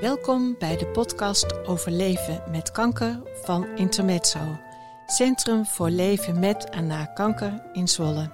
[0.00, 4.58] Welkom bij de podcast over leven met kanker van Intermezzo,
[5.06, 8.30] Centrum voor Leven met en na kanker in Zwolle.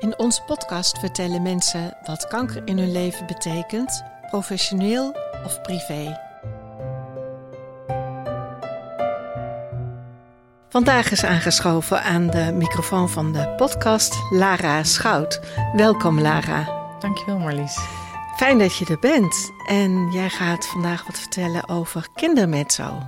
[0.00, 6.23] In onze podcast vertellen mensen wat kanker in hun leven betekent, professioneel of privé.
[10.74, 15.40] Vandaag is aangeschoven aan de microfoon van de podcast Lara Schout.
[15.72, 16.68] Welkom Lara.
[17.00, 17.78] Dankjewel Marlies.
[18.36, 19.52] Fijn dat je er bent.
[19.66, 23.02] En jij gaat vandaag wat vertellen over kindermezzo.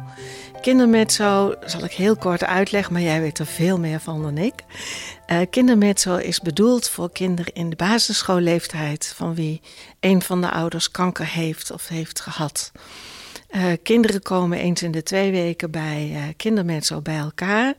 [0.61, 4.65] Kindermezzo zal ik heel kort uitleggen, maar jij weet er veel meer van dan ik.
[5.27, 9.61] Uh, kindermezzo is bedoeld voor kinderen in de basisschoolleeftijd van wie
[10.01, 12.73] een van de ouders kanker heeft of heeft gehad.
[13.51, 17.75] Uh, kinderen komen eens in de twee weken bij uh, bij elkaar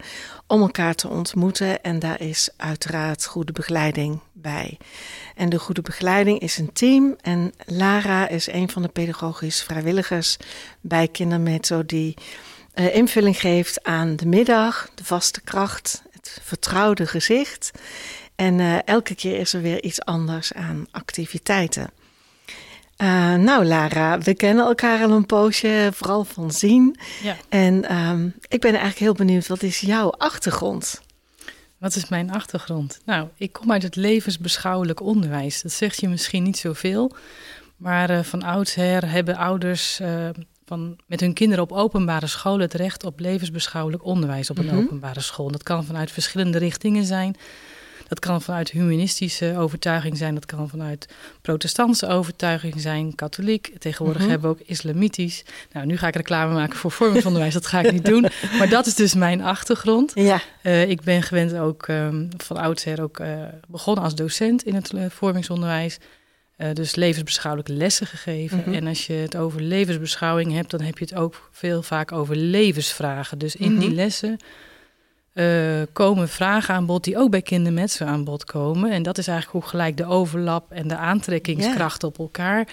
[0.48, 1.84] om elkaar te ontmoeten.
[1.84, 4.78] En daar is uiteraard goede begeleiding bij.
[5.36, 7.16] En de goede begeleiding is een team.
[7.22, 10.38] En Lara is een van de pedagogische vrijwilligers
[10.82, 12.14] bij Kindermezzo die
[12.76, 17.72] uh, invulling geeft aan de middag, de vaste kracht, het vertrouwde gezicht.
[18.36, 21.90] En elke keer is er weer iets anders aan activiteiten.
[22.98, 27.00] Uh, nou, Lara, we kennen elkaar al een poosje, vooral van zien.
[27.24, 27.36] Ja.
[27.50, 31.02] En um, ik ben eigenlijk heel benieuwd, wat is jouw achtergrond?
[31.78, 33.00] Wat is mijn achtergrond?
[33.06, 35.62] Nou, ik kom uit het levensbeschouwelijk onderwijs.
[35.62, 37.16] Dat zegt je misschien niet zoveel.
[37.76, 40.30] Maar uh, van oudsher hebben ouders uh,
[40.66, 44.70] van, met hun kinderen op openbare scholen het recht op levensbeschouwelijk onderwijs op een mm
[44.70, 44.84] -hmm.
[44.84, 45.52] openbare school.
[45.52, 47.36] Dat kan vanuit verschillende richtingen zijn.
[48.08, 51.08] Dat kan vanuit humanistische overtuiging zijn, dat kan vanuit
[51.42, 53.74] protestantse overtuiging zijn, katholiek.
[53.80, 54.32] Tegenwoordig mm -hmm.
[54.32, 55.44] hebben we ook islamitisch.
[55.72, 58.26] Nou, nu ga ik reclame maken voor vormingsonderwijs, dat ga ik niet doen.
[58.58, 60.12] Maar dat is dus mijn achtergrond.
[60.16, 60.42] Ja.
[60.64, 64.94] Uh, ik ben gewend ook um, van oudsher ook uh, begonnen als docent in het
[64.94, 65.98] uh, vormingsonderwijs.
[66.58, 68.58] Uh, dus levensbeschouwelijke lessen gegeven.
[68.58, 68.74] Mm -hmm.
[68.74, 72.36] En als je het over levensbeschouwing hebt, dan heb je het ook veel vaak over
[72.36, 73.38] levensvragen.
[73.38, 73.88] Dus in mm -hmm.
[73.88, 74.38] die lessen
[75.38, 78.92] uh, komen vragen aan bod die ook bij kindermetsen aan bod komen.
[78.92, 82.14] En dat is eigenlijk hoe gelijk de overlap en de aantrekkingskracht yeah.
[82.14, 82.68] op elkaar.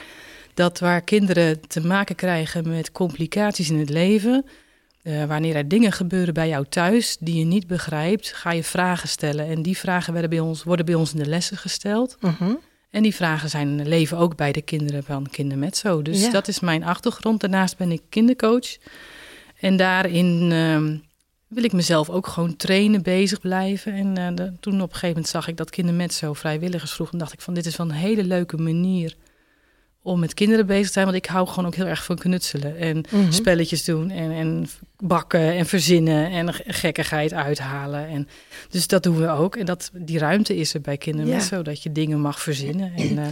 [0.54, 4.44] Dat waar kinderen te maken krijgen met complicaties in het leven.
[5.02, 9.08] Uh, wanneer er dingen gebeuren bij jou thuis die je niet begrijpt, ga je vragen
[9.08, 9.46] stellen.
[9.46, 12.16] En die vragen werden bij ons, worden bij ons in de lessen gesteld.
[12.20, 12.50] -huh.
[12.90, 16.02] En die vragen zijn leven ook bij de kinderen van Kindermetzo.
[16.02, 16.32] Dus yeah.
[16.32, 17.40] dat is mijn achtergrond.
[17.40, 18.76] Daarnaast ben ik kindercoach.
[19.60, 20.98] En daarin uh,
[21.54, 23.92] wil ik mezelf ook gewoon trainen, bezig blijven.
[23.92, 27.12] En uh, de, toen op een gegeven moment zag ik dat Kindermetzo vrijwilligers vroeg.
[27.12, 29.16] En dacht ik van dit is wel een hele leuke manier
[30.02, 31.04] om met kinderen bezig te zijn.
[31.04, 32.76] Want ik hou gewoon ook heel erg van knutselen.
[32.76, 33.32] En mm -hmm.
[33.32, 38.08] spelletjes doen en, en bakken en verzinnen en gekkigheid uithalen.
[38.08, 38.28] En,
[38.70, 39.56] dus dat doen we ook.
[39.56, 41.62] En dat, die ruimte is er bij Kindermetzo, ja.
[41.62, 42.92] dat je dingen mag verzinnen.
[42.96, 43.26] En, uh,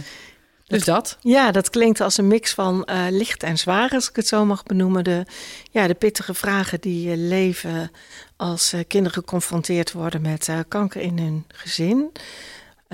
[0.73, 1.17] dus dat?
[1.21, 4.45] Ja, dat klinkt als een mix van uh, licht en zwaar, als ik het zo
[4.45, 5.03] mag benoemen.
[5.03, 5.25] De,
[5.71, 7.91] ja, de pittige vragen die uh, leven
[8.35, 12.11] als uh, kinderen geconfronteerd worden met kanker in hun gezin.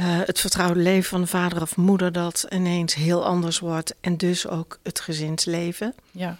[0.01, 3.95] het vertrouwde leven van de vader of moeder dat ineens heel anders wordt.
[4.01, 5.93] En dus ook het gezinsleven.
[6.11, 6.37] Ja.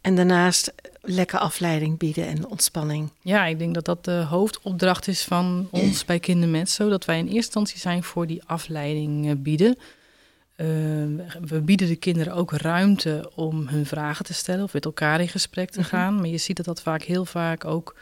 [0.00, 3.10] En daarnaast lekker afleiding bieden en ontspanning.
[3.20, 6.74] Ja, ik denk dat dat de hoofdopdracht is van ons bij Kindermens.
[6.74, 9.78] Zodat wij in eerste instantie zijn voor die afleiding bieden.
[10.60, 10.66] Uh,
[11.46, 15.28] we bieden de kinderen ook ruimte om hun vragen te stellen of met elkaar in
[15.28, 15.98] gesprek te mm -hmm.
[15.98, 16.14] gaan.
[16.14, 17.94] Maar je ziet dat dat vaak heel vaak ook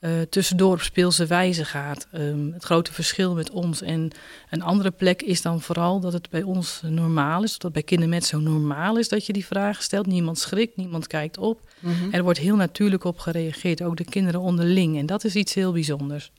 [0.00, 2.06] uh, tussendoor op speelse wijze gaat.
[2.14, 4.10] Um, het grote verschil met ons en
[4.50, 7.52] een andere plek is dan vooral dat het bij ons normaal is.
[7.52, 10.06] Dat het bij kinderen met zo normaal is dat je die vragen stelt.
[10.06, 11.60] Niemand schrikt, niemand kijkt op.
[11.80, 12.12] Mm -hmm.
[12.12, 14.98] Er wordt heel natuurlijk op gereageerd, ook de kinderen onderling.
[14.98, 16.32] En dat is iets heel bijzonders.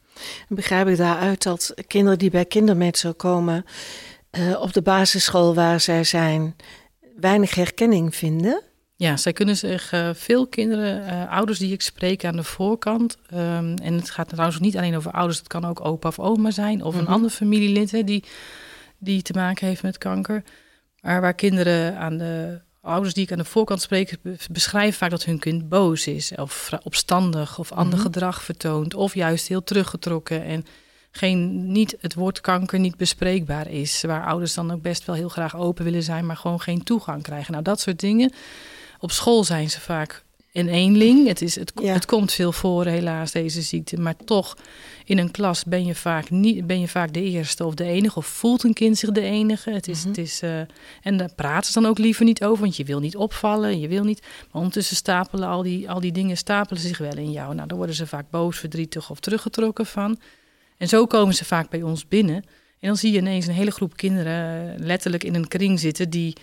[0.48, 3.66] Begrijp ik daaruit dat kinderen die bij kindermetzo komen
[4.38, 6.56] uh, op de basisschool waar zij zijn
[7.16, 8.64] weinig herkenning vinden?
[8.96, 13.18] Ja, zij kunnen zich uh, veel kinderen, uh, ouders die ik spreek aan de voorkant.
[13.34, 16.52] Um, en het gaat trouwens niet alleen over ouders, het kan ook opa of oma
[16.52, 17.08] zijn of mm -hmm.
[17.08, 18.24] een ander familielid hè, die,
[18.98, 20.44] die te maken heeft met kanker.
[21.02, 24.18] Maar waar kinderen aan de ouders die ik aan de voorkant spreek,
[24.52, 28.02] beschrijven vaak dat hun kind boos is, of opstandig of ander mm -hmm.
[28.02, 30.44] gedrag vertoont, of juist heel teruggetrokken.
[30.44, 30.66] En
[31.12, 34.02] geen, niet het woord kanker niet bespreekbaar is.
[34.02, 37.24] Waar ouders dan ook best wel heel graag open willen zijn, maar gewoon geen toegang
[37.24, 37.52] krijgen.
[37.52, 38.34] Nou, dat soort dingen.
[39.00, 40.24] Op school zijn ze vaak
[40.54, 41.28] een eenling.
[41.28, 41.94] Het, is, het, ja.
[41.94, 43.98] het komt veel voor, helaas, deze ziekte.
[43.98, 44.58] Maar toch,
[45.06, 48.18] in een klas ben je vaak, niet, ben je vaak de eerste of de enige.
[48.18, 49.72] Of voelt een kind zich de enige.
[49.72, 50.10] Het is, mm -hmm.
[50.10, 50.60] het is, uh,
[51.02, 52.62] en daar praten ze dan ook liever niet over.
[52.62, 54.22] Want je wil niet opvallen, je wil niet.
[54.22, 57.56] Maar ondertussen stapelen al die, al die dingen stapelen zich wel in jou.
[57.56, 60.20] Nou, dan worden ze vaak boos, verdrietig of teruggetrokken van.
[60.80, 62.36] En zo komen ze vaak bij ons binnen.
[62.80, 66.36] En dan zie je ineens een hele groep kinderen letterlijk in een kring zitten die,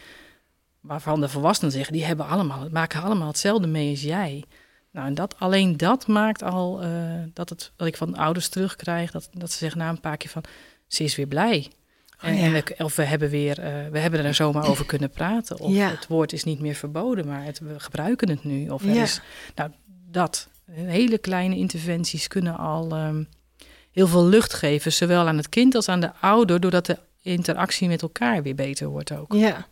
[0.80, 4.44] waarvan de volwassenen zeggen, die hebben allemaal, maken allemaal hetzelfde mee als jij.
[4.92, 6.90] Nou, en dat, alleen dat maakt al uh,
[7.32, 10.16] dat, het, dat ik van de ouders terugkrijg, dat, dat ze zeggen na een paar
[10.16, 10.44] keer van,
[10.86, 11.70] ze is weer blij.
[12.16, 12.62] Oh, en, ja.
[12.62, 15.58] en, of we hebben, weer, uh, we hebben er zomaar over kunnen praten.
[15.58, 15.90] Of ja.
[15.90, 18.68] het woord is niet meer verboden, maar het, we gebruiken het nu.
[18.68, 19.02] Of er ja.
[19.02, 19.20] is,
[19.54, 19.70] nou,
[20.10, 20.48] dat.
[20.70, 23.28] Hele kleine interventies kunnen al um,
[23.96, 27.88] heel veel lucht geven, zowel aan het kind als aan de ouder, doordat de interactie
[27.88, 29.32] met elkaar weer beter wordt ook.
[29.32, 29.66] Ja.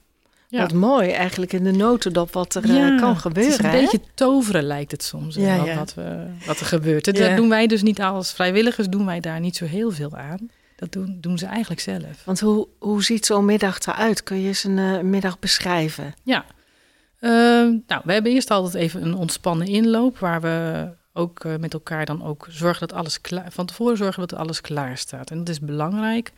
[0.49, 0.61] Ja.
[0.61, 3.53] Wat mooi, eigenlijk in de notendop wat er ja, uh, kan gebeuren.
[3.53, 3.81] Het is een hè?
[3.81, 7.05] beetje toveren lijkt het soms, ja, wat, wat, we, wat, er gebeurt.
[7.05, 10.51] Dat doen wij dus niet als vrijwilligers, doen wij daar niet zo heel veel aan.
[10.77, 12.25] Dat doen, doen ze eigenlijk zelf.
[12.25, 14.23] Want hoe, hoe ziet zo'n middag eruit?
[14.23, 16.15] Kun je eens een uh, middag beschrijven?
[16.23, 16.45] Ja,
[17.21, 17.31] uh,
[17.87, 22.07] nou, we hebben eerst altijd even een ontspannen inloop, waar we ook uh, met elkaar
[22.07, 25.31] dan ook zorgen dat alles klaar, van tevoren zorgen dat alles klaar staat.
[25.31, 26.33] En dat is belangrijk,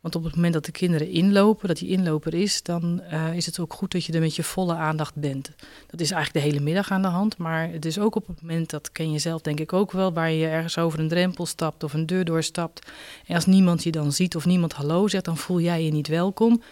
[0.00, 3.46] want op het moment dat de kinderen inlopen, dat die inloper is, dan uh, is
[3.46, 5.50] het ook goed dat je er met je volle aandacht bent.
[5.86, 8.42] Dat is eigenlijk de hele middag aan de hand, maar het is ook op het
[8.42, 11.46] moment, dat ken je zelf denk ik ook wel, waar je ergens over een drempel
[11.46, 12.90] stapt of een deur doorstapt.
[13.26, 16.08] En als niemand je dan ziet of niemand hallo zegt, dan voel jij je niet
[16.08, 16.62] welkom.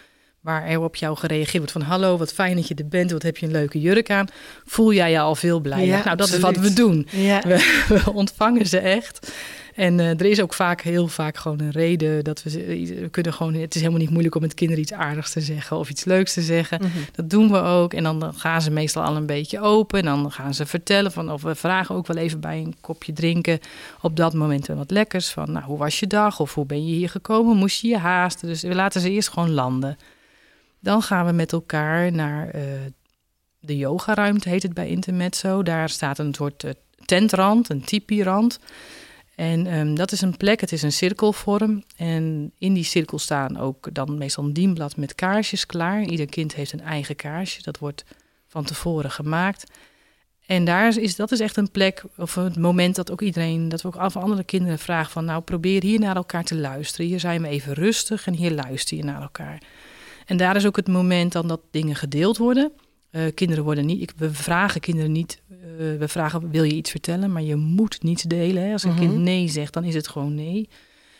[0.47, 3.23] Waar er op jou gereageerd wordt van hallo, wat fijn dat je er bent, wat
[3.23, 4.27] heb je een leuke jurk aan.
[4.65, 5.85] Voel jij je al veel blijer?
[5.85, 6.57] Ja, nou, dat absoluut.
[6.57, 7.07] is wat we doen.
[7.11, 7.41] Ja.
[7.41, 9.31] We, we ontvangen ze echt.
[9.75, 12.49] En uh, er is ook vaak, heel vaak gewoon een reden dat we,
[13.01, 15.77] we kunnen gewoon, het is helemaal niet moeilijk om met kinderen iets aardigs te zeggen
[15.77, 16.79] of iets leuks te zeggen.
[16.81, 17.05] Mm -hmm.
[17.11, 17.93] Dat doen we ook.
[17.93, 19.99] En dan gaan ze meestal al een beetje open.
[19.99, 23.13] En dan gaan ze vertellen van, of we vragen ook wel even bij een kopje
[23.13, 23.59] drinken
[24.01, 25.29] op dat moment wat lekkers.
[25.29, 26.39] Van, nou, hoe was je dag?
[26.39, 27.57] Of hoe ben je hier gekomen?
[27.57, 28.47] Moest je je haasten?
[28.47, 29.97] Dus we laten ze eerst gewoon landen.
[30.87, 32.61] Dan gaan we met elkaar naar uh,
[33.59, 35.63] de yogaruimte, heet het bij Intermezzo.
[35.63, 36.71] Daar staat een soort uh,
[37.05, 38.59] tentrand, een tipi-rand.
[39.35, 41.83] En um, dat is een plek, het is een cirkelvorm.
[41.95, 46.03] En in die cirkel staan ook dan meestal een dienblad met kaarsjes klaar.
[46.03, 48.05] Ieder kind heeft een eigen kaarsje, dat wordt
[48.47, 49.71] van tevoren gemaakt.
[50.45, 53.81] En daar is, dat is echt een plek, of het moment dat ook iedereen, dat
[53.81, 57.05] we ook af andere kinderen vragen van, nou probeer hier naar elkaar te luisteren.
[57.05, 59.61] Hier zijn we even rustig en hier luister je naar elkaar.
[60.27, 62.71] En daar is ook het moment dan dat dingen gedeeld worden.
[63.11, 65.57] Uh, kinderen worden niet, ik, we vragen kinderen niet, uh,
[65.99, 68.63] we vragen wil je iets vertellen, maar je moet niets delen.
[68.63, 68.71] Hè?
[68.71, 69.07] Als een mm -hmm.
[69.07, 70.69] kind nee zegt, dan is het gewoon nee.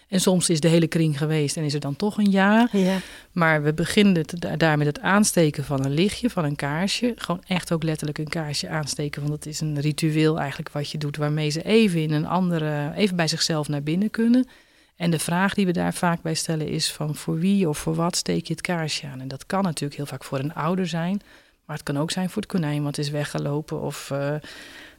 [0.08, 2.70] En soms is de hele kring geweest en is er dan toch een ja.
[2.72, 2.98] ja.
[3.32, 7.14] Maar we beginnen het, daar met het aansteken van een lichtje, van een kaarsje.
[7.16, 9.22] Gewoon echt ook letterlijk een kaarsje aansteken.
[9.22, 12.92] Want het is een ritueel eigenlijk wat je doet waarmee ze even in een andere,
[12.96, 14.48] even bij zichzelf naar binnen kunnen.
[14.98, 17.96] En de vraag die we daar vaak bij stellen is van voor wie of voor
[17.96, 19.22] wat steek je het kaarsje aan?
[19.22, 21.22] En dat kan natuurlijk heel vaak voor een ouder zijn.
[21.66, 23.82] Maar het kan ook zijn voor het konijn wat is weggelopen.
[23.82, 24.40] Of uh, nou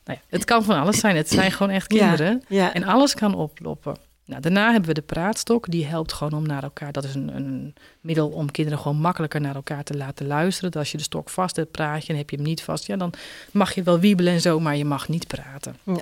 [0.05, 1.17] ja, het kan van alles zijn.
[1.17, 2.45] Het zijn gewoon echt kinderen.
[2.49, 2.75] Ja, ja.
[2.75, 3.97] En alles kan oploppen.
[4.25, 5.71] Nou, daarna hebben we de praatstok.
[5.71, 6.93] Die helpt gewoon om naar elkaar.
[6.93, 10.71] Dat is een, een, middel om kinderen gewoon makkelijker naar elkaar te laten luisteren.
[10.71, 12.87] Dat als je de stok vast hebt, praat je en heb je hem niet vast.
[12.87, 13.13] Ja, dan
[13.51, 15.77] mag je wel wiebelen en zo, maar je mag niet praten.
[15.83, 16.01] Ja.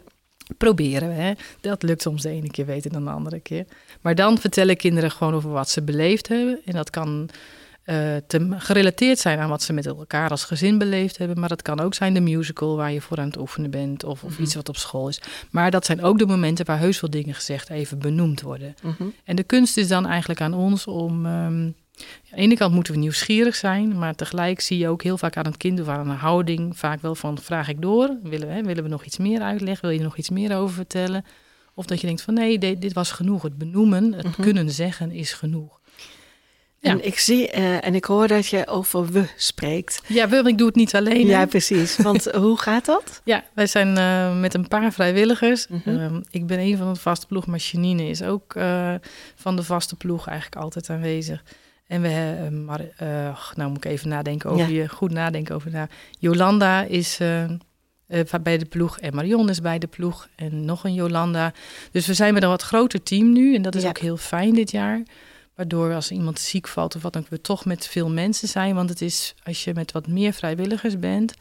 [0.58, 1.32] Proberen we, hè.
[1.60, 3.64] Dat lukt soms de ene keer beter dan de andere keer.
[4.00, 6.60] Maar dan vertellen kinderen gewoon over wat ze beleefd hebben.
[6.64, 7.28] En dat kan
[7.86, 11.40] uh, te, gerelateerd zijn aan wat ze met elkaar als gezin beleefd hebben.
[11.40, 14.04] Maar dat kan ook zijn de musical waar je voor aan het oefenen bent.
[14.04, 14.44] Of, of mm -hmm.
[14.44, 15.20] iets wat op school is.
[15.50, 18.74] Maar dat zijn ook de momenten waar heus veel dingen gezegd even benoemd worden.
[18.76, 18.86] Mhm.
[18.86, 19.14] Mm -hmm.
[19.24, 21.26] En de kunst is dan eigenlijk aan ons om...
[21.26, 25.18] Um, aan de ene kant moeten we nieuwsgierig zijn, maar tegelijk zie je ook heel
[25.18, 28.48] vaak aan het kind of aan een houding vaak wel van vraag ik door, willen
[28.48, 30.74] we, hè, willen we nog iets meer uitleggen, wil je er nog iets meer over
[30.74, 31.24] vertellen?
[31.74, 34.44] Of dat je denkt van nee, dit, dit was genoeg, het benoemen, het mm -hmm.
[34.44, 35.80] kunnen zeggen is genoeg.
[36.78, 36.90] Ja.
[36.90, 40.02] En ik zie uh, en ik hoor dat je over we spreekt.
[40.06, 41.26] Ja, we, ik doe het niet alleen.
[41.26, 41.96] Ja, precies.
[41.96, 43.20] Want hoe gaat dat?
[43.24, 45.68] Ja, wij zijn uh, met een paar vrijwilligers.
[45.68, 45.96] Mm -hmm.
[45.96, 48.94] uh, ik ben een van de vaste ploeg, maar Janine is ook eh,
[49.34, 51.42] van de vaste ploeg eigenlijk altijd aanwezig.
[51.86, 52.80] En we hebben, maar
[53.54, 54.82] nou moet ik even nadenken over ja.
[54.82, 55.88] je, goed nadenken over na.
[56.18, 57.44] Jolanda is uh,
[58.42, 61.52] bij de ploeg en Marion is bij de ploeg en nog een Jolanda.
[61.90, 63.88] Dus we zijn met een wat groter team nu en dat is ja.
[63.88, 65.02] ook heel fijn dit jaar.
[65.54, 68.74] Waardoor als iemand ziek valt of wat dan we toch met veel mensen zijn.
[68.74, 71.34] Want het is als je met wat meer vrijwilligers bent,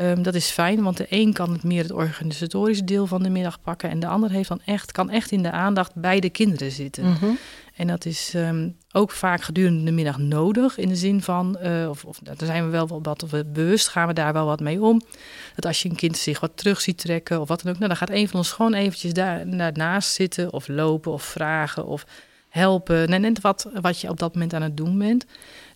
[0.00, 0.82] um, dat is fijn.
[0.82, 3.90] Want de een kan het meer het organisatorische deel van de middag pakken.
[3.90, 7.04] En de ander heeft dan echt, kan echt in de aandacht bij de kinderen zitten.
[7.04, 7.38] Mm -hmm.
[7.76, 10.78] En dat is um, ook vaak gedurende de middag nodig.
[10.78, 13.88] In de zin van, uh, of, of daar zijn we wel wat of we bewust
[13.88, 15.02] gaan we daar wel wat mee om.
[15.54, 17.78] Dat als je een kind zich wat terug ziet trekken of wat dan ook.
[17.78, 21.86] Nou, dan gaat een van ons gewoon eventjes daar, daarnaast zitten of lopen of vragen
[21.86, 22.04] of
[22.48, 23.20] helpen.
[23.20, 25.26] Net wat, wat je op dat moment aan het doen bent.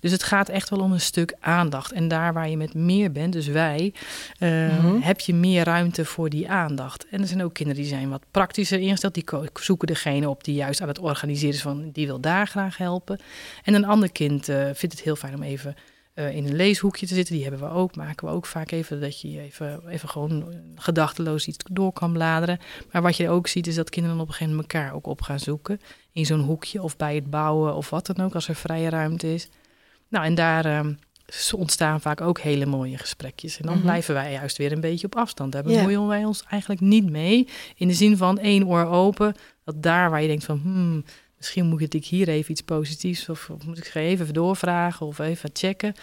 [0.05, 1.93] Dus het gaat echt wel om een stuk aandacht.
[1.93, 3.95] En daar waar je met meer bent, dus wij,
[4.39, 4.51] uh,
[5.01, 7.07] heb je meer ruimte voor die aandacht.
[7.11, 9.15] En er zijn ook kinderen die zijn wat praktischer ingesteld.
[9.15, 12.77] Die zoeken degene op die juist aan het organiseren is van die wil daar graag
[12.77, 13.21] helpen.
[13.63, 15.75] En een ander kind uh, vindt het heel fijn om even
[16.15, 17.35] uh, in een leeshoekje te zitten.
[17.35, 21.47] Die hebben we ook, maken we ook vaak even, dat je even, even gewoon gedachteloos
[21.47, 22.59] iets door kan bladeren.
[22.93, 25.23] Maar wat je ook ziet is dat kinderen op een gegeven moment elkaar ook op
[25.23, 25.81] gaan zoeken.
[26.13, 29.35] In zo'n hoekje of bij het bouwen of wat dan ook, als er vrije ruimte
[29.35, 29.49] is.
[30.15, 30.81] Nou, en daar uh,
[31.55, 33.57] ontstaan vaak ook hele mooie gesprekjes.
[33.57, 33.89] En dan mm -hmm.
[33.89, 35.53] blijven wij juist weer een beetje op afstand.
[35.53, 36.09] Daar bemoeien yeah.
[36.09, 37.49] wij ons eigenlijk niet mee.
[37.77, 40.61] In de zin van één oor open, dat daar waar je denkt van...
[40.63, 41.05] Hmm,
[41.37, 45.51] misschien moet ik hier even iets positiefs of, of moet ik even doorvragen of even
[45.53, 45.95] checken.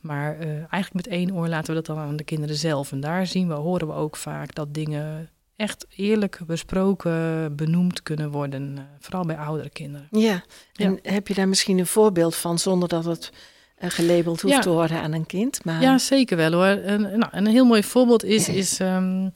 [0.00, 2.92] Maar uh, eigenlijk met één oor laten we dat dan aan de kinderen zelf.
[2.92, 8.30] En daar zien we, horen we ook vaak dat dingen echt eerlijk besproken, benoemd kunnen
[8.30, 8.76] worden.
[8.76, 10.08] Uh, vooral bij oudere kinderen.
[10.10, 10.44] Ja,
[10.74, 11.12] en ja.
[11.12, 13.32] heb je daar misschien een voorbeeld van zonder dat het
[13.78, 14.60] gelabeld hoeft ja.
[14.60, 15.64] te worden aan een kind?
[15.64, 15.82] Maar...
[15.82, 16.82] Ja, zeker wel hoor.
[16.82, 19.32] En, nou, een heel mooi voorbeeld is, is um,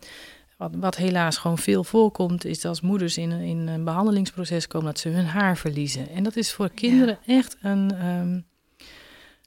[0.57, 4.87] wat, wat, helaas gewoon veel voorkomt, is dat als moeders in, in een behandelingsproces komen,
[4.87, 6.09] dat ze hun haar verliezen.
[6.09, 7.37] En dat is voor kinderen ja.
[7.37, 8.07] echt een.
[8.07, 8.47] Um,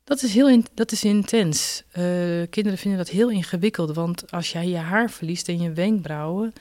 [0.03, 1.83] dat is heel in, dat is intens.
[1.89, 2.03] Uh,
[2.49, 6.53] kinderen vinden dat heel ingewikkeld, want als jij je haar verliest en je wenkbrauwen,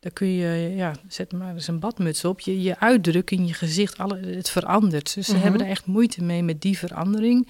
[0.00, 2.40] dan kun je, ja, zet maar eens een badmuts op.
[2.40, 5.14] Je, je uitdrukking, je gezicht, alle, het verandert.
[5.14, 5.48] Dus ze mm-hmm.
[5.48, 7.48] hebben er echt moeite mee met die verandering.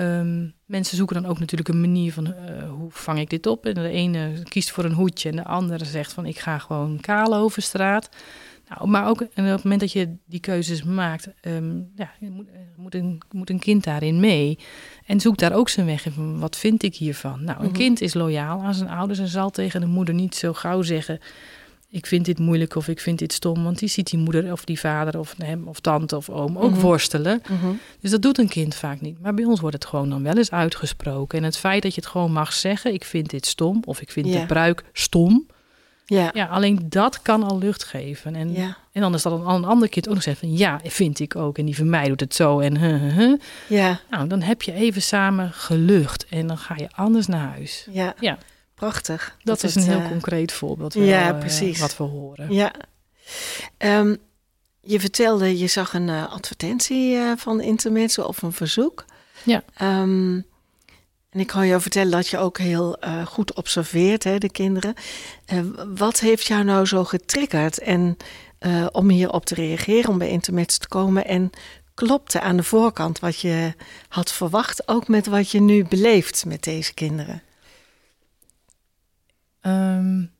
[0.00, 3.66] Um, mensen zoeken dan ook natuurlijk een manier van uh, hoe vang ik dit op.
[3.66, 7.00] En de ene kiest voor een hoedje en de andere zegt van ik ga gewoon
[7.00, 8.08] kaal over straat.
[8.68, 12.46] Nou, maar ook en op het moment dat je die keuzes maakt, um, ja, moet,
[12.76, 14.58] moet, een, moet een kind daarin mee.
[15.06, 17.44] En zoekt daar ook zijn weg in van wat vind ik hiervan.
[17.44, 17.72] Nou, een mm-hmm.
[17.72, 21.20] kind is loyaal aan zijn ouders en zal tegen de moeder niet zo gauw zeggen
[21.90, 23.64] ik vind dit moeilijk of ik vind dit stom.
[23.64, 26.68] Want die ziet die moeder of die vader of hem of tante of oom ook
[26.68, 26.82] mm-hmm.
[26.82, 27.42] worstelen.
[27.50, 27.80] Mm-hmm.
[28.00, 29.20] Dus dat doet een kind vaak niet.
[29.20, 31.38] Maar bij ons wordt het gewoon dan wel eens uitgesproken.
[31.38, 34.10] En het feit dat je het gewoon mag zeggen, ik vind dit stom of ik
[34.10, 34.40] vind yeah.
[34.40, 35.46] de bruik stom.
[36.04, 36.30] Ja.
[36.34, 38.34] ja, alleen dat kan al lucht geven.
[38.34, 38.76] En, ja.
[38.92, 41.36] en dan is dat een, een ander kind ook nog zeggen van ja, vind ik
[41.36, 41.58] ook.
[41.58, 43.40] En die van mij doet het zo en huh, huh, huh.
[43.68, 44.00] Ja.
[44.10, 47.86] Nou, dan heb je even samen gelucht en dan ga je anders naar huis.
[47.90, 48.14] Ja.
[48.20, 48.38] ja.
[48.78, 49.36] Prachtig.
[49.36, 51.76] Dat, dat is het, een heel uh, concreet voorbeeld wel, ja, precies.
[51.76, 52.52] Uh, wat we horen.
[52.52, 52.72] Ja.
[53.78, 54.16] Um,
[54.80, 59.04] je vertelde, je zag een uh, advertentie uh, van Intermezzo of een verzoek.
[59.42, 59.62] Ja.
[59.82, 60.46] Um,
[61.30, 64.94] en ik kan jou vertellen dat je ook heel uh, goed observeert, hè, de kinderen.
[65.94, 68.16] wat heeft jou nou zo getriggerd en,
[68.92, 71.26] om hierop te reageren, om bij Intermezzo te komen?
[71.26, 71.50] En
[71.94, 73.74] klopte aan de voorkant wat je
[74.08, 77.42] had verwacht, ook met wat je nu beleeft met deze kinderen?
[79.68, 80.30] Um,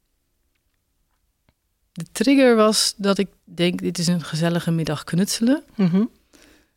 [1.93, 5.63] de trigger was dat ik denk, dit is een gezellige middag knutselen.
[5.75, 6.11] Mm -hmm.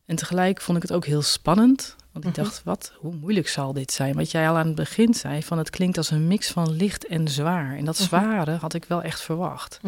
[0.06, 1.96] En tegelijk vond ik het ook heel spannend.
[2.12, 2.44] Want ik mm -hmm.
[2.44, 4.16] dacht, wat, hoe moeilijk zal dit zijn?
[4.16, 7.06] Wat jij al aan het begin zei, van het klinkt als een mix van licht
[7.06, 7.76] en zwaar.
[7.78, 8.20] En dat mm -hmm.
[8.20, 9.80] zware had ik wel echt verwacht.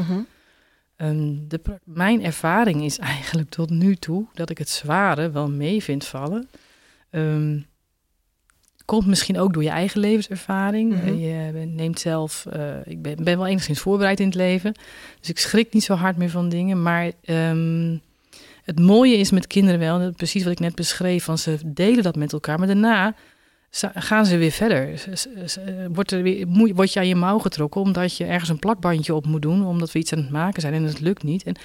[0.97, 5.83] Um, de, mijn ervaring is eigenlijk tot nu toe dat ik het zware wel mee
[5.83, 6.49] vind vallen.
[7.09, 7.65] Um,
[8.85, 10.93] komt misschien ook door je eigen levenservaring.
[10.93, 11.19] Mm -hmm.
[11.19, 14.73] Je neemt zelf, uh, ik ben, ben, wel enigszins voorbereid in het leven,
[15.19, 16.81] dus ik schrik niet zo hard meer van dingen.
[16.81, 18.01] Maar um,
[18.63, 22.15] het mooie is met kinderen wel, precies wat ik net beschreef, van ze delen dat
[22.15, 23.15] met elkaar, maar daarna
[23.93, 25.03] gaan ze weer verder.
[25.93, 29.25] Wordt, er weer, word je aan je mouw getrokken omdat je ergens een plakbandje op
[29.25, 31.43] moet doen, omdat we iets aan het maken zijn en het lukt niet.
[31.43, 31.55] En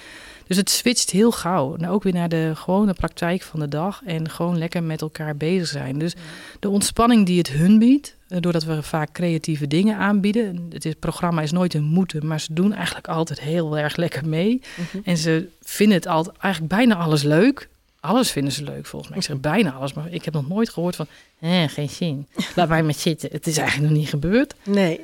[0.49, 1.75] dus het switcht heel gauw.
[1.75, 4.01] En ook weer naar de gewone praktijk van de dag.
[4.05, 5.99] En gewoon lekker met elkaar bezig zijn.
[5.99, 6.15] Dus
[6.59, 8.15] de ontspanning die het hun biedt.
[8.27, 10.67] Eh, doordat we vaak creatieve dingen aanbieden.
[10.69, 12.27] Het, is, het programma is nooit een moeten.
[12.27, 14.61] Maar ze doen eigenlijk altijd heel erg lekker mee.
[14.77, 15.01] Mm -hmm.
[15.03, 17.69] En ze vinden het altijd, eigenlijk bijna alles leuk.
[17.99, 19.19] Alles vinden ze leuk volgens mij.
[19.19, 19.93] Ik zeg bijna alles.
[19.93, 21.07] Maar ik heb nog nooit gehoord van...
[21.39, 22.27] Eh, geen zin.
[22.55, 23.29] Laat mij maar zitten.
[23.31, 24.55] Het is eigenlijk nog niet gebeurd.
[24.63, 24.99] Nee.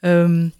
[0.00, 0.52] Um,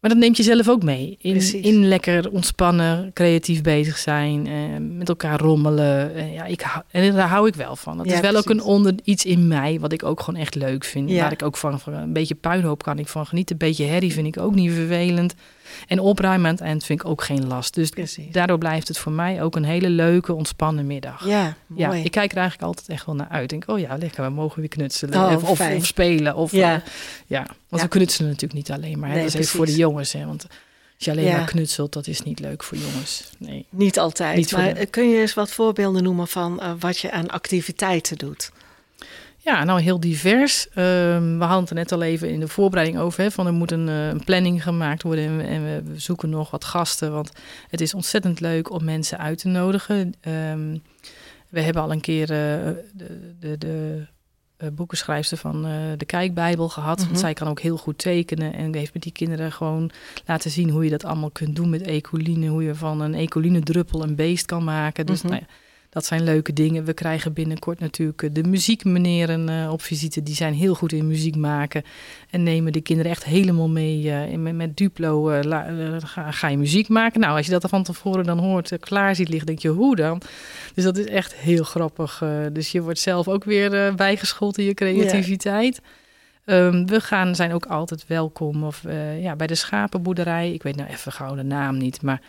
[0.00, 1.16] maar dat neemt je zelf ook mee.
[1.20, 6.14] In, in lekker ontspannen, creatief bezig zijn, eh, met elkaar rommelen.
[6.14, 7.96] Eh, ja, ik hou, en daar hou ik wel van.
[7.96, 8.50] Dat ja, is wel precies.
[8.50, 11.10] ook een onder iets in mij wat ik ook gewoon echt leuk vind.
[11.10, 11.22] Ja.
[11.22, 13.56] Waar ik ook van, van een beetje puinhoop kan ik van genieten.
[13.60, 15.34] Een beetje herrie vind ik ook niet vervelend.
[15.86, 17.74] En opruimen aan het eind vind ik ook geen last.
[17.74, 18.32] Dus Precies.
[18.32, 21.26] daardoor blijft het voor mij ook een hele leuke, ontspannen middag.
[21.26, 21.98] Ja, mooi.
[21.98, 23.42] ja Ik kijk er eigenlijk altijd echt wel naar uit.
[23.42, 25.24] Ik denk, oh ja, lekker, we mogen weer knutselen.
[25.24, 26.34] Oh, of, of, of, spelen.
[26.34, 26.74] Of, ja.
[26.74, 26.80] Uh,
[27.26, 27.46] ja.
[27.68, 27.88] Want ja.
[27.88, 29.08] we knutselen natuurlijk niet alleen maar.
[29.08, 30.12] Nee, dat is even voor de jongens.
[30.12, 30.46] Hè, want
[30.98, 31.36] als je alleen ja.
[31.36, 33.30] maar knutselt, dat is niet leuk voor jongens.
[33.38, 33.66] Nee.
[33.70, 34.36] Niet altijd.
[34.36, 34.86] Niet maar de...
[34.86, 38.50] kun je eens wat voorbeelden noemen van uh, wat je aan activiteiten doet?
[39.40, 40.66] Ja, nou heel divers.
[40.68, 43.22] Um, we hadden het er net al even in de voorbereiding over.
[43.22, 45.98] Hè, van er moet een, uh, een planning gemaakt worden en, we, en we, we,
[45.98, 47.12] zoeken nog wat gasten.
[47.12, 47.32] Want
[47.68, 50.14] het is ontzettend leuk om mensen uit te nodigen.
[50.28, 50.82] Um,
[51.48, 52.84] We hebben al een keer de,
[53.40, 54.06] de, de
[54.72, 55.62] boekenschrijfster van
[55.96, 57.04] de Kijkbijbel gehad.
[57.04, 59.90] Want zij kan ook heel goed tekenen en heeft met die kinderen gewoon
[60.26, 62.46] laten zien hoe je dat allemaal kunt doen met ecoline.
[62.46, 65.06] Hoe je van een ecoline druppel een beest kan maken.
[65.06, 65.46] Dus nou ja,
[65.90, 66.84] dat zijn leuke dingen.
[66.84, 70.22] We krijgen binnenkort natuurlijk eh, de muziekmeneren uh, op visite.
[70.22, 71.82] Die zijn heel goed in muziek maken.
[72.30, 74.02] En nemen de kinderen echt helemaal mee.
[74.02, 75.22] Uh, met, met, Duplo
[76.04, 77.20] ga, ga, je muziek maken.
[77.20, 80.22] Nou, als je dat van tevoren dan hoort, klaar ziet liggen, denk je, hoe dan?
[80.74, 82.22] Dus dat is echt heel grappig.
[82.52, 85.80] dus je wordt zelf ook weer bijgeschoold in je creativiteit.
[86.44, 88.82] Um, we gaan, zijn ook altijd welkom of,
[89.20, 90.52] ja, bij de schapenboerderij.
[90.52, 92.20] Ik weet nou even gauw de naam niet, maar...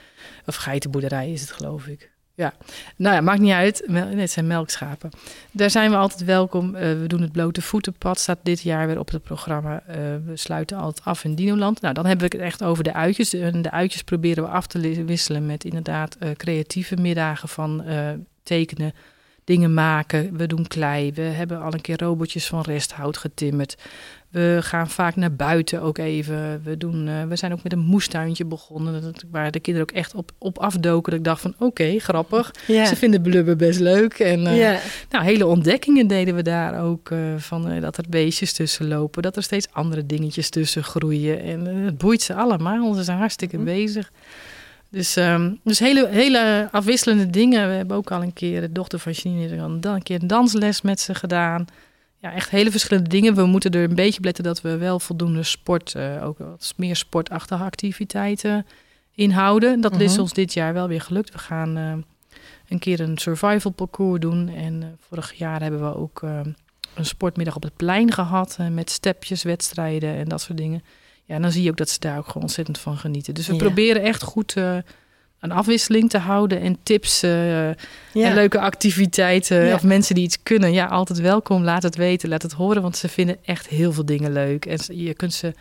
[0.46, 2.10] Of geitenboerderij is het, geloof ik.
[2.40, 2.54] Ja,
[2.96, 3.84] nou ja, maakt niet uit.
[3.88, 5.10] Nee, het zijn melkschapen.
[5.52, 6.76] Daar zijn we altijd welkom.
[6.76, 9.84] Uh, we doen het blote voetenpad, staat dit jaar weer op het programma.
[9.90, 11.82] Uh, we sluiten altijd af in Dinoland.
[11.82, 13.30] Nou, dan hebben we het echt over de uitjes.
[13.30, 17.84] De, de uitjes proberen we af te wisselen met inderdaad uh, creatieve middagen van
[18.44, 18.94] tekenen,
[19.50, 20.38] dingen maken.
[20.38, 21.14] We doen klei.
[21.14, 23.76] We hebben al een keer robotjes van resthout getimmerd.
[24.30, 26.62] We gaan vaak naar buiten ook even.
[26.64, 29.02] We, doen, uh, we zijn ook met een moestuintje begonnen.
[29.02, 31.12] Dat, waar de kinderen ook echt op, op afdoken.
[31.12, 32.52] Dat ik dacht van oké, grappig.
[32.68, 34.14] Ze vinden blubber best leuk.
[34.14, 34.78] En uh,
[35.10, 37.10] nou, hele ontdekkingen deden we daar ook.
[37.10, 39.22] Uh, van dat er beestjes tussen lopen.
[39.22, 41.42] Dat er steeds andere dingetjes tussen groeien.
[41.42, 42.94] En het boeit ze allemaal.
[42.94, 43.64] Ze zijn hartstikke hm.
[43.64, 44.12] bezig.
[44.92, 47.68] Dus, um, dus hele, hele afwisselende dingen.
[47.68, 50.82] We hebben ook al een keer de dochter van Janine dan een keer een dansles
[50.82, 51.68] met ze gedaan
[52.20, 53.36] ja, echt hele verschillende dingen.
[53.36, 56.96] We moeten er een beetje letten dat we wel voldoende sport, uh, ook wat meer
[56.96, 58.66] sportachtige activiteiten
[59.14, 59.82] inhouden.
[59.82, 60.22] Dat is mhm.
[60.22, 61.32] ons dit jaar wel weer gelukt.
[61.32, 61.94] We gaan uh,
[62.68, 64.50] een keer een survival parcours doen.
[64.50, 68.58] En uh, vorig jaar hebben we ook een sportmiddag op het plein gehad.
[68.72, 70.84] met stepjes, wedstrijden en dat soort dingen.
[71.30, 73.34] Ja, dan zie je ook dat ze daar ook gewoon ontzettend van genieten.
[73.34, 74.56] Dus we proberen echt goed
[75.40, 77.76] een afwisseling te houden en tips uh, en
[78.14, 79.74] leuke activiteiten.
[79.74, 80.74] Of mensen die iets kunnen.
[80.74, 81.64] Ja, altijd welkom.
[81.64, 82.82] Laat het weten, laat het horen.
[82.82, 84.66] Want ze vinden echt heel veel dingen leuk.
[84.66, 85.54] En je kunt ze,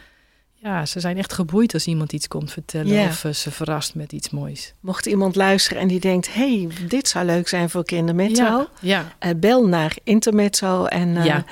[0.68, 3.08] ja, ze zijn echt geboeid als iemand iets komt vertellen.
[3.08, 4.74] Of uh, ze verrast met iets moois.
[4.80, 8.42] Mocht iemand luisteren en die denkt: hey, dit zou leuk zijn voor Kindermezzo.
[8.42, 9.12] Ja, ja.
[9.26, 11.44] Uh, bel naar Intermezzo en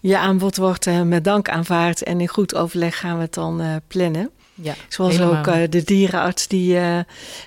[0.00, 2.02] je aanbod wordt met dank aanvaard.
[2.02, 4.30] En in goed overleg gaan we het dan plannen.
[4.54, 6.98] Ja, Zoals ook uh, de dierenarts die uh,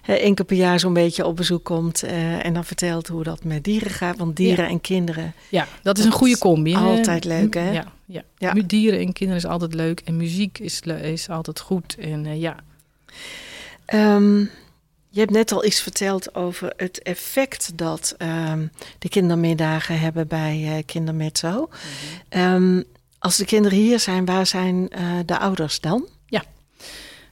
[0.06, 3.44] één keer per jaar zo'n beetje op bezoek komt uh, en dan vertelt hoe dat
[3.44, 4.18] met dieren gaat.
[4.18, 4.70] Want dieren ja.
[4.70, 5.34] en kinderen.
[5.50, 6.76] Ja, dat is een goede combi.
[6.76, 7.72] Altijd leuk, hè?
[7.72, 8.24] Ja, ja.
[8.38, 8.54] ja.
[8.54, 11.96] Dieren en kinderen is altijd leuk en muziek is, is altijd goed.
[12.00, 12.56] En ja.
[13.94, 14.50] Um,
[15.10, 20.84] je hebt net al iets verteld over het effect dat um, de kindermiddagen hebben bij
[20.86, 21.50] Kindermezzo.
[21.50, 21.68] Mm
[22.30, 22.54] -hmm.
[22.54, 22.84] um,
[23.20, 24.90] als de kinderen hier zijn, waar zijn
[25.26, 26.08] de ouders dan?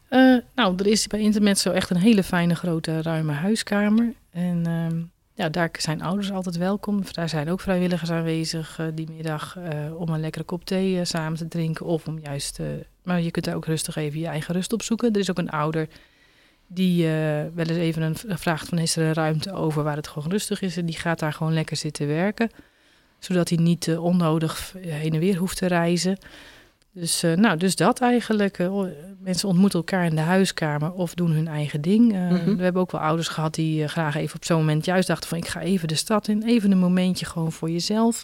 [0.09, 4.13] Uh, nou, er is bij Internet zo echt een hele fijne grote ruime huiskamer.
[4.31, 5.03] En uh,
[5.33, 7.03] ja, daar zijn ouders altijd welkom.
[7.11, 11.37] Daar zijn ook vrijwilligers aanwezig uh, die middag uh, om een lekkere kop thee samen
[11.37, 11.85] te drinken.
[11.85, 12.59] Of om juist,
[13.03, 15.13] maar je kunt daar ook rustig even je eigen rust op zoeken.
[15.13, 15.87] Er is ook een ouder
[16.67, 17.07] die
[17.53, 20.61] wel eens even een, vraagt van is er een ruimte over waar het gewoon rustig
[20.61, 20.77] is.
[20.77, 22.49] En die gaat daar gewoon lekker zitten werken.
[23.19, 26.17] Zodat hij niet onnodig heen en weer hoeft te reizen.
[26.95, 28.59] Dus, uh, nou, dus dat eigenlijk.
[28.59, 28.83] Uh,
[29.19, 32.13] mensen ontmoeten elkaar in de huiskamer of doen hun eigen ding.
[32.13, 32.57] Uh, mm -hmm.
[32.57, 35.37] We hebben ook wel ouders gehad die graag even op zo'n moment juist dachten van...
[35.37, 38.23] ik ga even de stad in, even een momentje gewoon voor jezelf.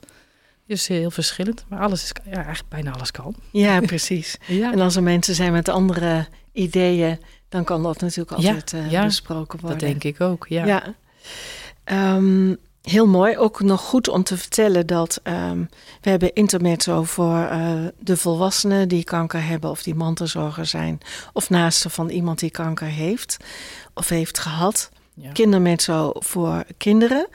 [0.68, 3.36] Dus heel verschillend, maar alles is, ja, eigenlijk bijna alles kan.
[3.52, 4.38] Ja, precies.
[4.48, 4.72] ja.
[4.72, 9.60] En als er mensen zijn met andere ideeën, dan kan dat natuurlijk altijd ja, besproken
[9.60, 9.80] worden.
[9.80, 10.66] Dat denk ik ook, ja.
[10.66, 10.96] ja.
[12.16, 13.38] Um, Heel mooi.
[13.38, 15.70] Ook nog goed om te vertellen dat um,
[16.02, 21.00] we hebben intermezzo voor uh, de volwassenen die kanker hebben of die mantelzorger zijn.
[21.34, 23.38] Of naasten van iemand die kanker heeft
[23.94, 24.90] of heeft gehad.
[25.14, 25.32] Ja.
[25.32, 27.28] Kindermezzo voor kinderen.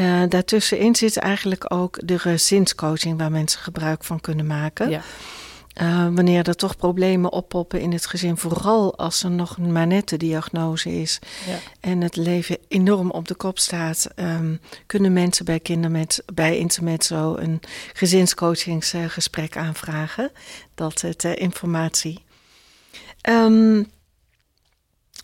[0.00, 4.90] Uh, daartussenin zit eigenlijk ook de gezinscoaching waar mensen gebruik van kunnen maken.
[4.90, 5.00] Ja.
[5.82, 10.16] Uh, wanneer er toch problemen oppoppen in het gezin, vooral als er nog een manette
[10.16, 11.58] diagnose is ja.
[11.80, 17.36] en het leven enorm op de kop staat, um, kunnen mensen bij Kindermet, bij Intermezzo
[17.36, 17.60] een
[17.92, 20.30] gezinscoachingsgesprek aanvragen.
[20.74, 22.24] Dat uh, ter informatie.
[23.28, 23.86] Um,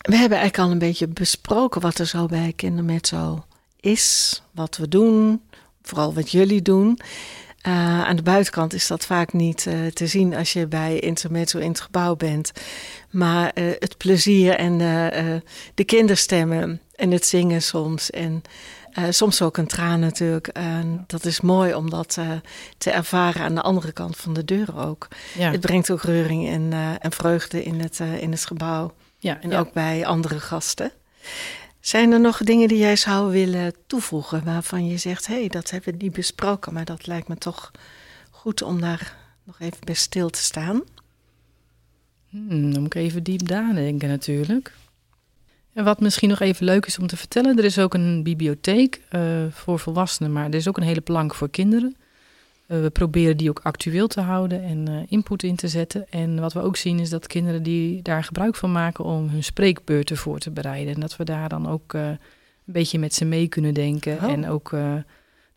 [0.01, 3.45] we hebben eigenlijk al een beetje besproken wat er zo bij Kindermezzo
[3.79, 5.41] is, wat we doen,
[5.81, 6.99] vooral wat jullie doen.
[7.67, 11.59] Uh, aan de buitenkant is dat vaak niet uh, te zien als je bij Intermezzo
[11.59, 12.51] in het gebouw bent.
[13.09, 14.77] Maar uh, het plezier en
[15.73, 18.09] de kinderstemmen en het zingen soms.
[18.09, 18.41] En
[19.09, 20.51] soms ook een traan natuurlijk.
[21.07, 22.17] dat is mooi om dat
[22.77, 25.07] te ervaren aan de andere kant van de deur ook.
[25.37, 25.51] Ja.
[25.51, 28.93] Het brengt ook reuring en, en vreugde in het, in het gebouw.
[29.17, 29.59] Ja, en ja.
[29.59, 30.91] ook bij andere gasten.
[31.83, 35.69] Zijn er nog dingen die jij zou willen toevoegen waarvan je zegt: hé, hey, dat
[35.69, 37.71] hebben we niet besproken, maar dat lijkt me toch
[38.29, 40.81] goed om daar nog even bij stil te staan?
[42.29, 44.73] Hmm, dan moet ik even diep nadenken natuurlijk.
[45.73, 49.01] En wat misschien nog even leuk is om te vertellen, er is ook een bibliotheek
[49.11, 51.95] uh, voor volwassenen, maar er is ook een hele plank voor kinderen.
[52.67, 56.05] Uh, we proberen die ook actueel te houden en uh, input in te zetten.
[56.09, 59.43] En wat we ook zien is dat kinderen die daar gebruik van maken om hun
[59.43, 60.93] spreekbeurten voor te bereiden.
[60.93, 62.19] En dat we daar dan ook een
[62.63, 64.17] beetje met ze mee kunnen denken.
[64.17, 64.31] Oh.
[64.31, 64.71] En ook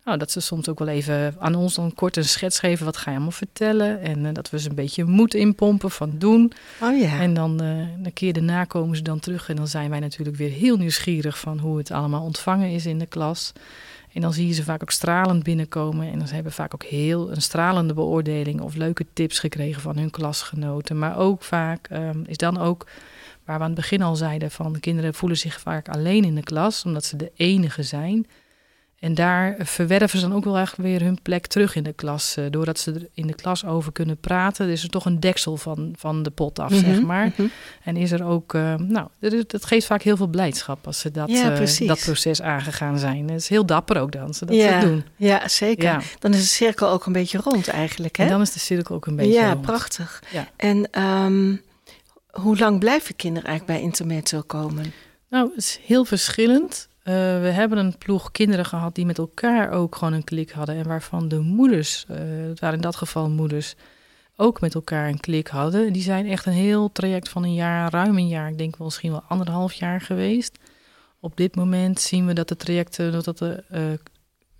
[0.05, 2.85] nou, dat ze soms ook wel even aan ons dan kort een schets geven.
[2.85, 4.01] Wat ga je allemaal vertellen?
[4.01, 6.51] En dat we ze een beetje moed inpompen van doen.
[6.81, 7.19] Oh ja.
[7.19, 9.49] En dan een keer daarna komen ze dan terug.
[9.49, 12.99] En dan zijn wij natuurlijk weer heel nieuwsgierig van hoe het allemaal ontvangen is in
[12.99, 13.53] de klas.
[14.17, 16.11] En dan zie je ze vaak ook stralend binnenkomen.
[16.11, 20.09] En dan hebben vaak ook heel een stralende beoordeling of leuke tips gekregen van hun
[20.09, 20.99] klasgenoten.
[20.99, 22.87] Maar ook vaak um, is dan ook
[23.45, 26.35] waar we aan het begin al zeiden van de kinderen voelen zich vaak alleen in
[26.35, 28.27] de klas, omdat ze de enige zijn.
[28.99, 32.37] En daar verwerven ze dan ook wel eigenlijk weer hun plek terug in de klas.
[32.37, 35.57] Uh, doordat ze er in de klas over kunnen praten, is er toch een deksel
[35.57, 37.25] van, van de pot af, zeg mhm, maar.
[37.25, 37.51] Mm -hmm.
[37.83, 39.07] En is er ook, uh, nou,
[39.47, 43.29] dat geeft vaak heel veel blijdschap als ze dat, ja, uh, dat proces aangegaan zijn.
[43.29, 45.03] Het is heel dapper ook dan, ze dat ja, doen.
[45.15, 45.83] Ja, zeker.
[45.83, 46.01] Ja.
[46.19, 48.23] Dan is de cirkel ook een beetje rond eigenlijk, hè?
[48.23, 49.61] En dan is de cirkel ook een beetje ja, rond.
[49.61, 50.23] Prachtig.
[50.31, 51.61] Ja, En um,
[52.29, 54.93] hoe lang blijven kinderen eigenlijk bij Intermezzo komen?
[55.29, 56.87] Nou, het is heel verschillend.
[57.07, 60.75] Uh, we hebben een ploeg kinderen gehad die met elkaar ook gewoon een klik hadden.
[60.75, 62.17] En waarvan de moeders, uh,
[62.47, 63.75] het waren in dat geval moeders,
[64.35, 65.93] ook met elkaar een klik hadden.
[65.93, 68.87] Die zijn echt een heel traject van een jaar, ruim een jaar, ik denk wel
[68.87, 70.57] misschien wel anderhalf jaar geweest.
[71.19, 73.79] Op dit moment zien we dat de trajecten, dat de uh,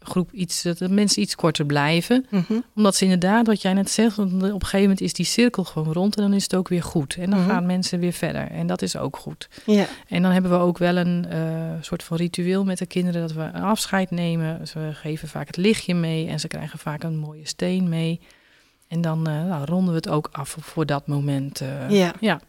[0.07, 2.25] groep iets, dat de mensen iets korter blijven.
[2.29, 2.63] Mm -hmm.
[2.75, 5.93] Omdat ze inderdaad, wat jij net zegt, op een gegeven moment is die cirkel gewoon
[5.93, 7.15] rond en dan is het ook weer goed.
[7.15, 7.53] En dan mm -hmm.
[7.53, 8.51] gaan mensen weer verder.
[8.51, 9.49] En dat is ook goed.
[9.65, 9.87] Ja.
[10.07, 13.33] En dan hebben we ook wel een uh, soort van ritueel met de kinderen dat
[13.33, 14.67] we een afscheid nemen.
[14.67, 18.19] Ze geven vaak het lichtje mee en ze krijgen vaak een mooie steen mee.
[18.87, 21.61] En dan uh, nou, ronden we het ook af voor dat moment.
[21.61, 22.13] Uh, ja.
[22.19, 22.41] ja.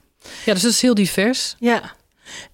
[0.45, 1.57] Ja, dus dat is heel divers.
[1.59, 1.83] Ja.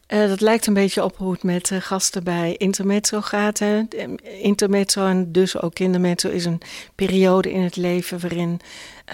[0.09, 3.59] Uh, dat lijkt een beetje op hoe het met uh, gasten bij Intermezzo gaat.
[3.59, 3.83] Hè.
[4.23, 6.61] Intermezzo en dus ook Kindermezzo is een
[6.95, 8.61] periode in het leven waarin